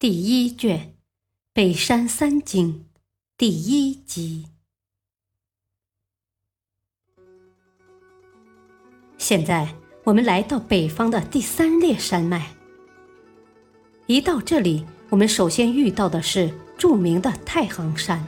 [0.00, 0.78] 第一卷
[1.52, 2.72] 《北山三经》
[3.36, 4.46] 第一集。
[9.18, 12.56] 现在我们来到北方的第三列山脉。
[14.06, 18.24] 一到这里，我们首先遇到的是著名的太行山。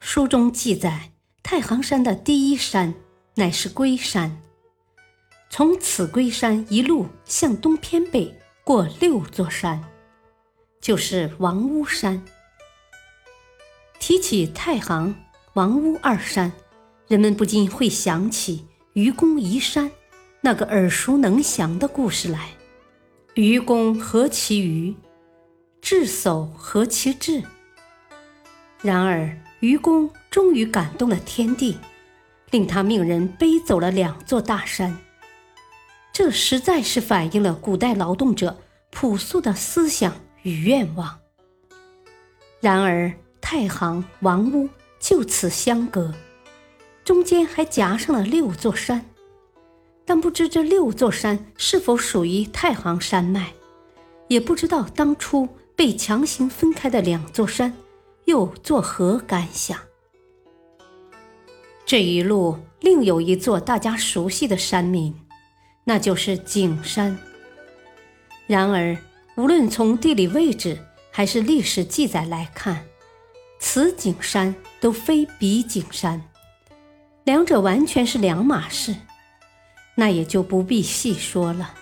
[0.00, 2.94] 书中记载，太行山的第一山
[3.34, 4.40] 乃是龟山。
[5.50, 8.34] 从此龟山一路向东偏北。
[8.68, 9.82] 过六座山，
[10.78, 12.22] 就是王屋山。
[13.98, 15.14] 提起太行、
[15.54, 16.52] 王屋二山，
[17.06, 19.90] 人们不禁会想起愚公移山
[20.42, 22.50] 那个耳熟能详的故事来。
[23.36, 24.94] 愚公何其愚，
[25.80, 27.42] 智叟何其智。
[28.82, 31.78] 然而，愚公终于感动了天地，
[32.50, 34.94] 令他命人背走了两座大山。
[36.18, 38.58] 这实在是反映了古代劳动者
[38.90, 41.16] 朴素的思想与愿望。
[42.60, 46.12] 然而，太行、王屋就此相隔，
[47.04, 49.06] 中间还夹上了六座山，
[50.04, 53.52] 但不知这六座山是否属于太行山脉，
[54.26, 57.72] 也不知道当初被强行分开的两座山
[58.24, 59.78] 又作何感想。
[61.86, 65.14] 这一路另有一座大家熟悉的山名。
[65.88, 67.18] 那就是景山。
[68.46, 68.94] 然而，
[69.36, 70.78] 无论从地理位置
[71.10, 72.84] 还是历史记载来看，
[73.58, 76.22] 此景山都非彼景山，
[77.24, 78.94] 两者完全是两码事。
[79.94, 81.72] 那也就不必细说了。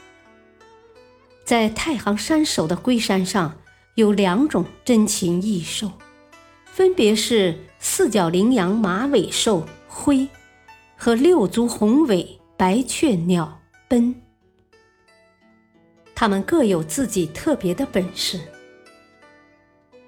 [1.44, 3.58] 在太行山首的龟山上，
[3.96, 5.90] 有两种珍禽异兽，
[6.64, 10.28] 分别是四角羚羊马尾兽灰
[10.96, 13.60] 和六足红尾白雀鸟。
[13.88, 14.14] 奔，
[16.14, 18.40] 他们各有自己特别的本事。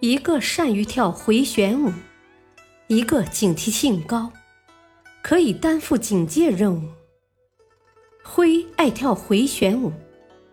[0.00, 1.92] 一个善于跳回旋舞，
[2.88, 4.32] 一个警惕性高，
[5.22, 6.88] 可以担负警戒任务。
[8.24, 9.92] 灰爱跳回旋舞，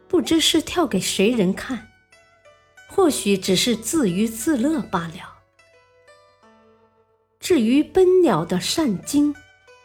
[0.07, 1.87] 不知是跳给谁人看，
[2.87, 5.33] 或许只是自娱自乐罢了。
[7.39, 9.35] 至于奔鸟的善惊，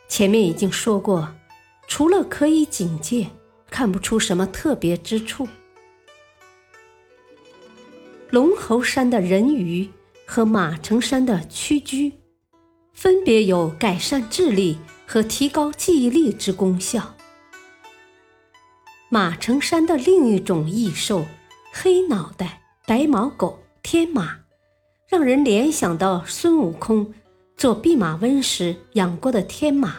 [0.08, 1.34] 前面已经说过。
[1.90, 3.26] 除了可以警戒，
[3.68, 5.48] 看不出什么特别之处。
[8.30, 9.90] 龙猴山的人鱼
[10.24, 12.12] 和马城山的屈居，
[12.94, 17.16] 分别有改善智力和提高记忆力之功效。
[19.08, 21.26] 马城山的另一种异兽——
[21.74, 24.38] 黑脑袋白毛狗天马，
[25.08, 27.12] 让人联想到孙悟空
[27.56, 29.96] 做弼马温时养过的天马。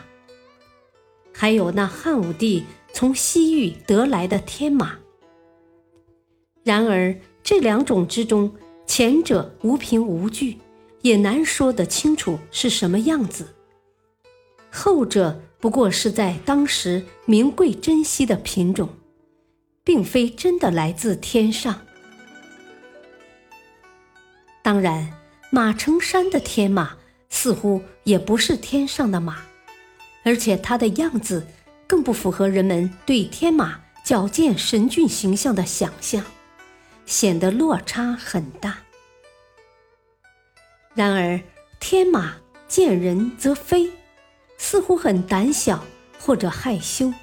[1.42, 5.00] 还有那汉武帝从西域得来的天马。
[6.64, 8.54] 然而这两种之中，
[8.86, 10.60] 前者无凭无据，
[11.02, 13.46] 也难说得清楚是什么样子；
[14.70, 18.88] 后者不过是在当时名贵珍稀的品种，
[19.84, 21.82] 并非真的来自天上。
[24.62, 25.12] 当然，
[25.50, 26.96] 马城山的天马
[27.30, 29.42] 似乎也不是天上的马。
[30.24, 31.48] 而且它的样子
[31.88, 36.24] 更不符合人们对天马矫健神俊形象的想象，
[37.06, 38.78] 显得落差很大。
[40.94, 41.42] 然而，
[41.80, 42.36] 天马
[42.68, 43.90] 见人则飞，
[44.58, 45.84] 似乎很胆小
[46.20, 47.14] 或者害羞，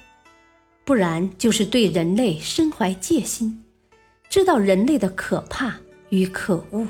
[0.83, 3.63] 不然就是对人类身怀戒心，
[4.29, 5.77] 知道人类的可怕
[6.09, 6.87] 与可恶。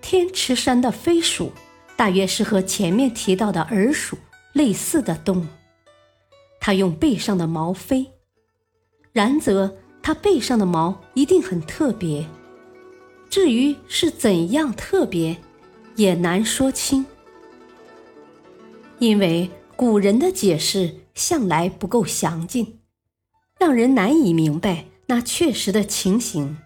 [0.00, 1.52] 天池山的飞鼠。
[2.04, 4.18] 大约是和前面提到的耳鼠
[4.52, 5.46] 类似的动物，
[6.60, 8.06] 它用背上的毛飞，
[9.10, 12.28] 然则它背上的毛一定很特别。
[13.30, 15.34] 至于是怎样特别，
[15.96, 17.06] 也难说清，
[18.98, 22.80] 因为古人的解释向来不够详尽，
[23.58, 26.58] 让人难以明白那确实的情形。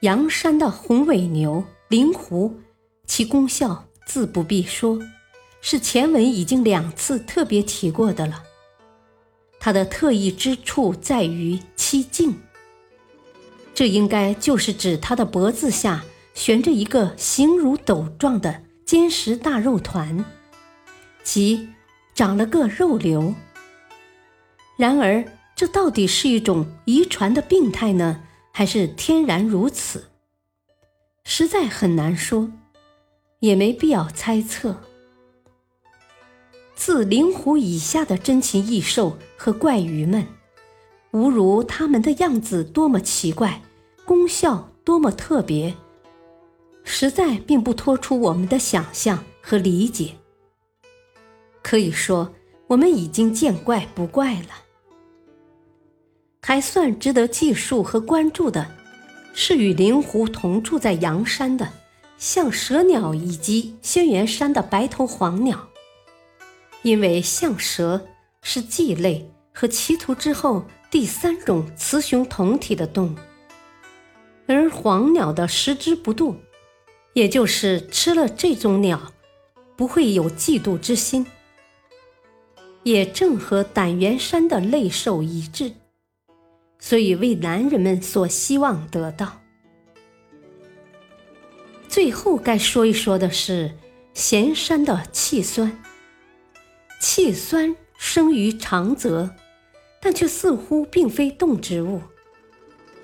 [0.00, 2.58] 阳山的红尾牛灵狐。
[3.06, 5.00] 其功效自不必说，
[5.60, 8.42] 是前文已经两次特别提过的了。
[9.60, 12.34] 它的特异之处在于其茎。
[13.74, 16.04] 这应该就是指它的脖子下
[16.34, 20.24] 悬着一个形如斗状的坚实大肉团，
[21.22, 21.70] 即
[22.14, 23.34] 长了个肉瘤。
[24.76, 25.24] 然而，
[25.56, 28.22] 这到底是一种遗传的病态呢，
[28.52, 30.10] 还是天然如此？
[31.24, 32.50] 实在很难说，
[33.44, 34.74] 也没必要猜测。
[36.74, 40.26] 自灵狐以下的珍禽异兽和怪鱼们，
[41.10, 43.60] 无如它们的样子多么奇怪，
[44.06, 45.74] 功效多么特别，
[46.84, 50.14] 实在并不脱出我们的想象和理解。
[51.62, 52.32] 可以说，
[52.66, 54.64] 我们已经见怪不怪了。
[56.40, 58.66] 还算值得记述和关注的，
[59.34, 61.68] 是与灵狐同住在阳山的
[62.24, 65.68] 象蛇鸟以及轩辕山的白头黄鸟。
[66.80, 68.00] 因为象蛇
[68.40, 73.16] 是鲫类和奇图之后第三种雌雄同体的动物，
[74.46, 76.34] 而黄鸟的食之不妒，
[77.12, 79.12] 也就是吃了这种鸟
[79.76, 81.26] 不会有嫉妒之心，
[82.84, 85.72] 也正和胆元山的类兽一致，
[86.78, 89.43] 所以为男人们所希望得到。
[91.94, 93.70] 最后该说一说的是
[94.14, 95.80] 咸山的气酸。
[97.00, 99.30] 气酸生于长泽，
[100.00, 102.02] 但却似乎并非动植物，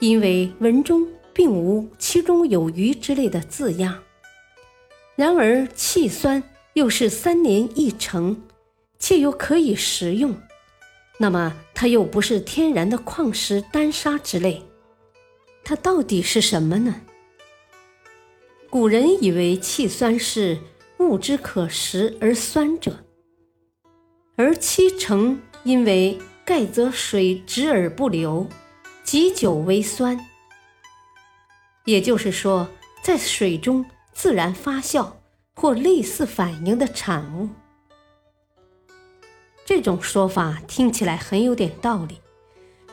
[0.01, 4.03] 因为文中并无“其中有鱼”之类的字样。
[5.15, 6.43] 然而气酸
[6.73, 8.43] 又是三年一成，
[8.99, 10.35] 且又可以食用，
[11.17, 14.65] 那么它又不是天然的矿石、丹砂之类，
[15.63, 17.03] 它到底是什么呢？
[18.71, 20.57] 古人以为气酸是
[20.99, 23.05] 物之可食而酸者。
[24.37, 28.47] 而七成因为盖则水止而不流，
[29.03, 30.25] 积久为酸。
[31.85, 32.69] 也就是说，
[33.03, 35.15] 在水中自然发酵
[35.57, 37.49] 或类似反应的产物。
[39.65, 42.21] 这种说法听起来很有点道理，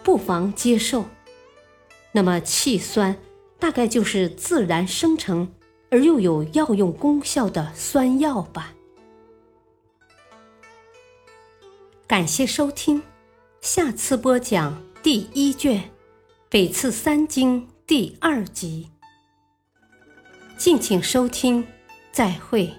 [0.03, 1.05] 不妨接受。
[2.13, 3.15] 那么，气酸
[3.59, 5.53] 大概就是自然生成
[5.89, 8.73] 而又有药用功效的酸药吧。
[12.05, 13.01] 感谢收听，
[13.61, 15.81] 下次播讲第一卷
[16.49, 18.89] 《北次三经》第二集。
[20.57, 21.67] 敬请收听，
[22.11, 22.73] 再会。